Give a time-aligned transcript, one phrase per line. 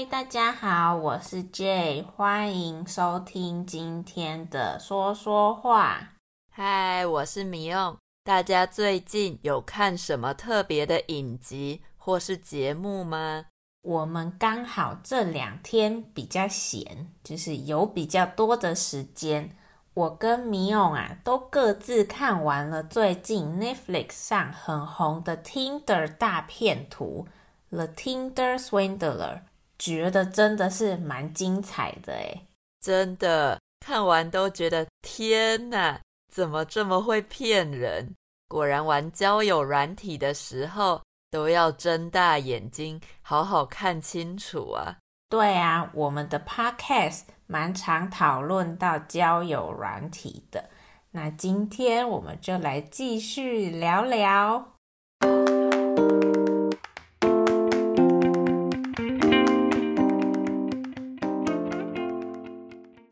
[0.00, 6.14] 嗨，大家好，我是 Jay，欢迎收听今天的说说话。
[6.50, 7.98] 嗨，我是米欧。
[8.24, 13.44] 大家最近有看什么特别的影集或是节目吗？
[13.82, 19.54] 我们刚好这两天比较闲，就是有比较多的时间。
[19.92, 27.28] 我跟米欧啊，都各自看完了最近 Netflix 上很红的 Tinder 大片图
[27.68, 29.42] The Tinder Swindler。
[29.80, 32.46] 觉得真的是蛮精彩的诶，
[32.80, 35.98] 真的看完都觉得天哪，
[36.30, 38.14] 怎么这么会骗人？
[38.46, 44.98] 果然玩交友软体的时候都要睁大眼睛，好好看清楚啊！
[45.30, 50.68] 对啊，我们的 Podcast 蛮常讨论到交友软体的，
[51.12, 54.72] 那今天我们就来继续聊聊。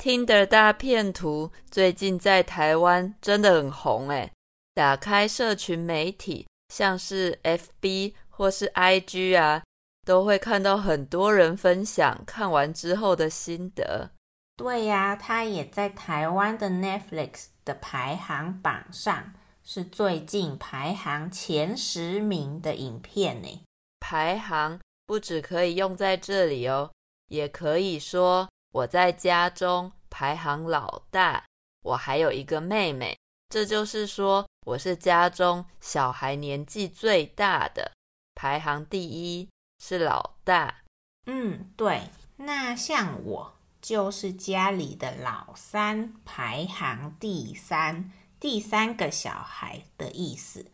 [0.08, 4.32] Tinder 大片图最近在台湾真的很红诶，
[4.72, 9.62] 打开社群媒体，像是 FB 或是 IG 啊，
[10.06, 14.12] 都会看到很多人分享看完之后的心得。
[14.56, 23.60] 对呀，它也在台湾的 Netflix 的排行榜上，是最近排行前十名的影片呢。
[24.00, 26.90] 排行不只可以用在这里哦，
[27.28, 29.92] 也可以说我在家中。
[30.18, 31.44] 排行老大，
[31.84, 33.16] 我还有一个妹妹，
[33.48, 37.92] 这就是说我是家中小孩年纪最大的，
[38.34, 39.48] 排行第一
[39.80, 40.82] 是老大。
[41.26, 50.66] 嗯，对，那像我就是家里的老三，排行第三，第三个小孩的意思。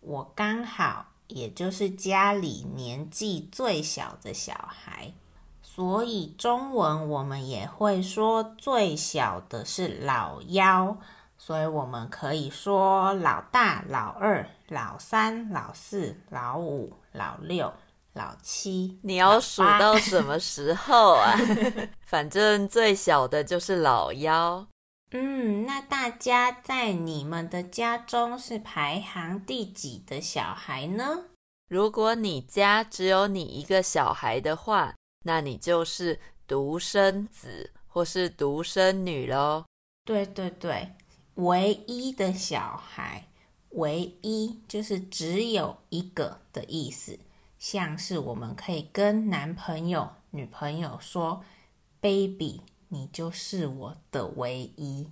[0.00, 5.14] 我刚好也就是家里年纪最小的小孩。
[5.62, 10.98] 所以中文我们也会说最小的是老幺，
[11.38, 17.72] 所以我们可以说老大、老二、老三、老四、老五、老六、
[18.12, 18.98] 老七。
[19.02, 21.34] 你要数到什么时候啊？
[22.04, 24.66] 反正最小的就是老幺。
[25.12, 31.24] 嗯，那大家在你们的家中是排行第几的小孩呢？
[31.68, 39.64] 如果你家只有你一个小孩的话，那你就是独生子或是独生女喽。
[40.04, 40.94] 对对对，
[41.34, 43.28] 唯一的小孩，
[43.70, 47.18] 唯一就是只有一个的意思。
[47.58, 51.44] 像是我们可以跟男朋友、女朋友说
[52.00, 55.08] ：“Baby，你就是我的唯一。”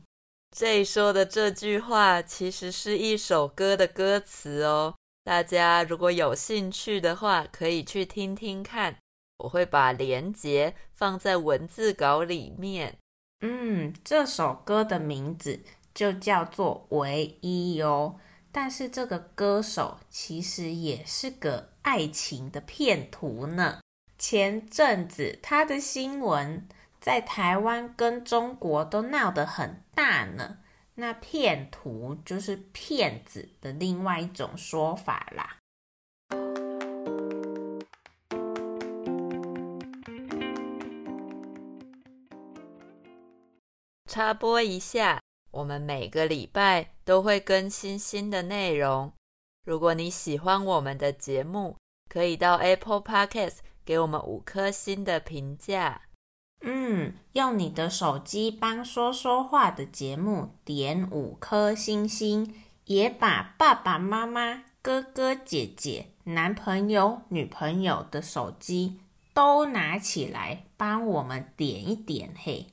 [0.50, 4.96] 这说的这句话其实是一首歌的歌词哦。
[5.22, 8.96] 大家如果有兴趣的话，可以去听听看。
[9.40, 12.96] 我会把连结放在文字稿里面。
[13.40, 15.60] 嗯，这首歌的名字
[15.94, 18.18] 就叫做《唯一》哟。
[18.52, 23.80] 但是这个歌手其实也是个爱情的骗徒呢。
[24.18, 26.66] 前阵子他的新闻
[27.00, 30.58] 在台湾跟中国都闹得很大呢。
[30.96, 35.56] 那骗徒就是骗子的另外一种说法啦。
[44.20, 45.18] 插播一下，
[45.50, 49.10] 我们每个礼拜都会更新新的内容。
[49.64, 56.02] 如果你喜欢我们的节目，可以到 Apple Podcast 给我们五颗星的评价。
[56.60, 62.54] 嗯，用你的手机帮说说话的节目点五颗星星，
[62.84, 69.00] 也把爸爸妈妈、哥哥姐姐、男朋友、女朋友的手机
[69.32, 72.66] 都拿起来帮我们点一点，嘿。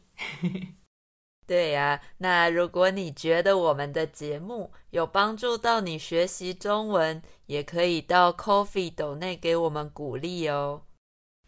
[1.47, 10.81] 对呀，那如果你觉得我们的节目有帮助到你学习中文，也可以到 Coffee 斗内给我们鼓励哦。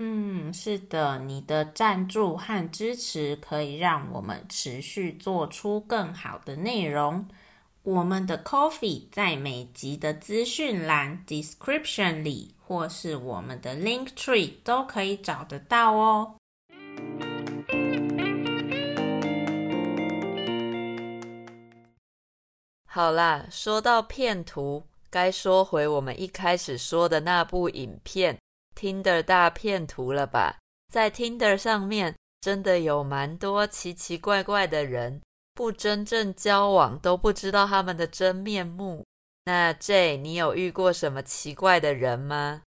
[0.02, 7.28] 嗯，是的，你的赞助和支持可以让我们持续做出更好的内容。
[7.84, 16.36] 我们的 Coffee 在每集的资讯栏 description 里，或是我们的 Link Tree 都可以找得到哦。
[22.91, 28.36] 好啦，说到骗徒，该说回我们一开始说的那部影片
[28.75, 30.57] 《Tinder 大骗徒》了吧？
[30.91, 35.21] 在 Tinder 上面，真的有蛮多奇奇怪怪的人，
[35.53, 39.06] 不真正交往都不知道他们的真面目。
[39.45, 42.63] 那 J，你有遇过什么奇怪的人吗？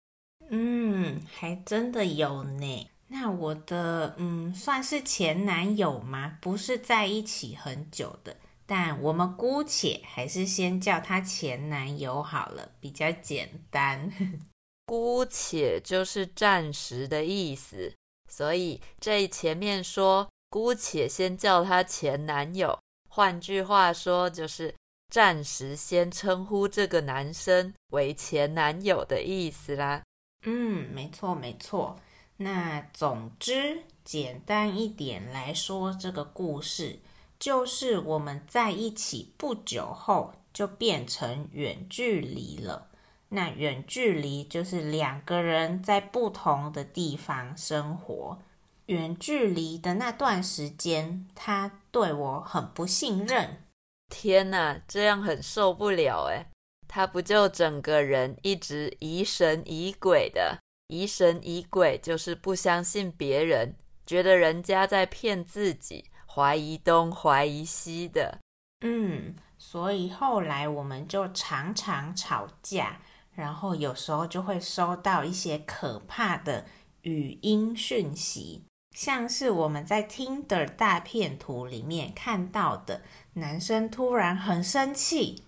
[0.49, 2.89] 嗯，还真的有呢。
[3.07, 6.37] 那我的嗯，算是前男友吗？
[6.41, 8.35] 不是在一起很久的，
[8.71, 14.11] 但我们姑且还是先叫他前男友好了， 比较简单。
[14.85, 17.91] 姑且就是暂时的意思，
[18.29, 22.77] 所以这前面说姑且先叫他前男友，
[23.09, 24.75] 换句话说就是
[25.11, 30.03] 暂时先称呼这个男生为前男友的意思啦。
[30.45, 31.99] 嗯，没错没错。
[32.37, 36.99] 那总之，简单一点来说，这个故事
[37.39, 42.89] 就是我们在一起不久后就变成远距离了。
[43.29, 48.39] 那远距离就是两个人在不同的地方生活。
[48.87, 53.63] 远距离的那段时间，他对我很不信任。
[54.09, 56.47] 天哪，这样很受不了诶，
[56.87, 60.57] 他不就整个人一直疑神疑鬼的？
[60.87, 63.75] 疑神疑鬼就是不相信别人，
[64.07, 68.37] 觉得人家在骗自己，怀疑东怀疑西的。
[68.81, 72.99] 嗯，所以后来我们就常常吵架，
[73.33, 76.65] 然后有时候就会收到一些可怕的
[77.01, 78.63] 语音讯息，
[78.95, 83.01] 像是我们在 Tinder 大片图里面看到的，
[83.33, 85.43] 男生突然很生气，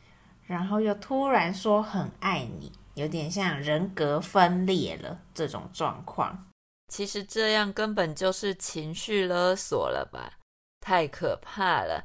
[0.46, 2.72] 然后又突然说很爱你。
[2.96, 6.50] 有点像人格分裂了这种状况，
[6.90, 10.34] 其实这样根本就是情绪勒索了吧？
[10.82, 12.04] 太可怕了！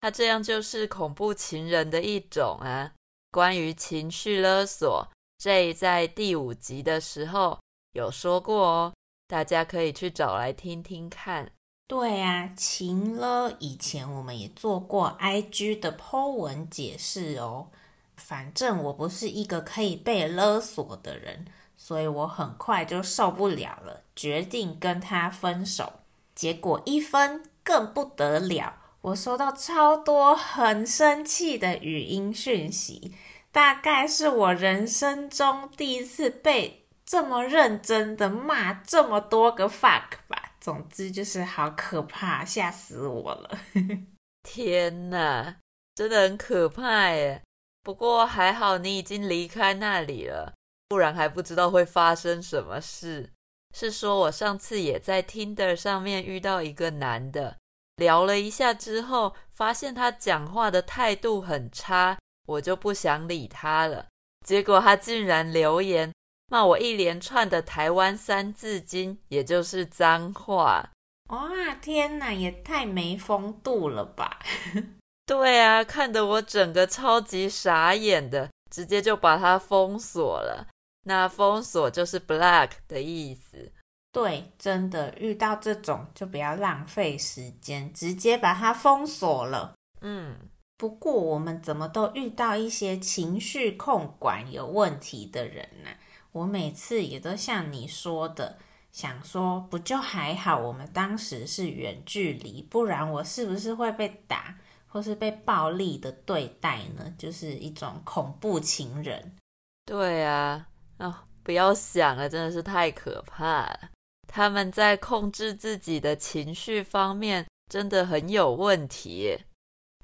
[0.00, 2.92] 他这样就是恐怖情人的一种啊。
[3.32, 5.08] 关于情绪勒索，
[5.38, 7.58] 这在第五集的时候
[7.94, 8.94] 有说过哦，
[9.26, 11.50] 大家可以去找来听听看。
[11.88, 17.68] 对啊，情勒以前我们也做过 IG 的 po 文解释哦。
[18.14, 21.46] 反正我不是一个可以被勒索的人，
[21.76, 26.00] 所以我很快就受不了了，决定跟他分手。
[26.34, 28.72] 结果一分更不得了，
[29.02, 33.14] 我收到超多很生气的语音讯息，
[33.52, 40.54] 大概是我人生中第一次被这么认真的骂这么多个 fuck 吧。
[40.58, 43.58] 总之就是好可怕，吓死我了！
[44.42, 45.56] 天哪，
[45.94, 47.42] 真的很可怕耶！
[47.82, 50.54] 不过还好，你已经离开那里了，
[50.88, 53.30] 不然还不知道会发生什么事。
[53.74, 57.56] 是说我上次也在 Tinder 上面遇到一个男的，
[57.96, 64.06] 聊了一下之后，发现他讲话的态度很差，我就不想理他了。
[64.46, 66.12] 结果他竟然留言
[66.50, 70.90] 骂我一连串的台湾三字经，也就是脏话。
[71.28, 74.38] 哇，天哪，也太没风度了吧！
[75.26, 80.66] 对啊，看得我整个超级傻眼的，直接就把他封锁了。
[81.08, 83.72] 那封锁就是 block 的意思。
[84.12, 89.72] 对，真的遇到这种就不要浪费时间，直接把它封锁了。
[90.02, 90.36] 嗯，
[90.76, 95.88] 不过我们怎么都遇到一些情绪控管有问题的人呢？
[96.32, 98.58] 我每次也都像你说的，
[98.92, 104.58] 想说不就还好，我们当时是远距离，不然我是不是会被打？
[104.90, 109.36] 或是被暴力的对待呢，就是一种恐怖情人。
[109.84, 110.66] 对啊，
[110.98, 113.90] 哦，不要想了，真的是太可怕了。
[114.26, 119.38] 他们在控制自己的情绪方面真的很有问题。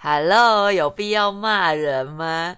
[0.00, 2.56] Hello，有必要骂人吗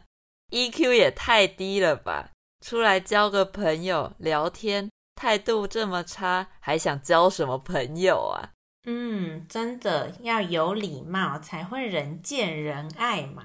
[0.50, 2.31] ？EQ 也太低了吧！
[2.64, 8.50] 出来交个朋友聊天，态度这么差，还想交什么朋友啊？
[8.88, 13.45] 嗯，真的要有礼貌才会人见人爱嘛。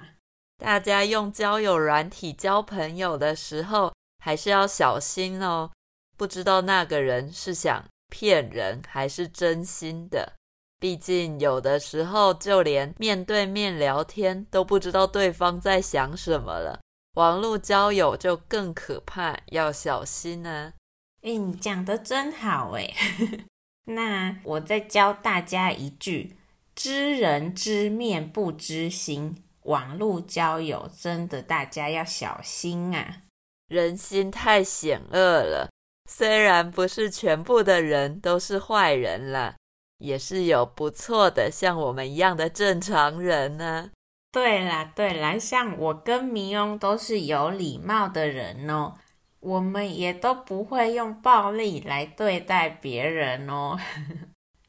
[0.58, 5.72] 大家用交友软体交朋友的时候，还是要小心哦。
[6.16, 10.34] 不知道那个人是想骗人还是真心的。
[10.80, 16.80] 毕竟有的时候，就连面对面聊天都不知道对方在想什么了。
[17.16, 20.74] 网络交友就更可怕，要小心呢。
[21.22, 22.94] 诶，你讲得真好诶。
[23.86, 26.38] 那我再教大家一句：
[26.74, 29.44] 知人知面不知心。
[29.64, 33.24] 网络交友真的大家要小心啊！
[33.72, 35.70] 人心太险恶了。
[36.10, 39.56] 虽然不是全部的人都是坏人了，
[40.00, 43.92] 也是有不错的像我们一样的正常人呢。
[44.30, 48.94] 对啦对啦，像我跟迷翁都是有礼貌的人哦。
[49.40, 53.80] 我们也都不会用暴力来对待别人哦。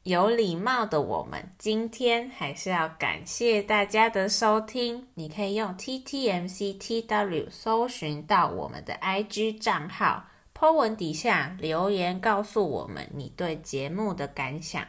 [0.03, 5.07] 有礼貌的我们，今天还是要感谢大家的收听。
[5.13, 14.85] 你可以用 TTMCTW 搜寻到我们的 IG 账号 po 文底下留言告诉我们你对节目的感想。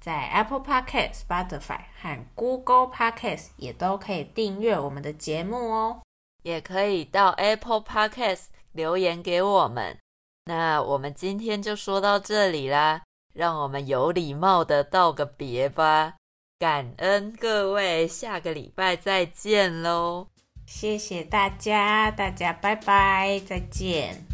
[0.00, 6.00] 在 Apple Podcast、Spotify 和 Google Podcast 也都可以订阅我们的节目哦。
[6.42, 9.98] 也可以到 Apple Podcast 留言给我们。
[10.46, 13.02] 那我们今天就说到这里啦，
[13.34, 16.14] 让我们有礼貌的道个别吧。
[16.58, 20.28] 感恩各位，下个礼拜再见喽！
[20.66, 24.33] 谢谢大家，大家拜拜，再见。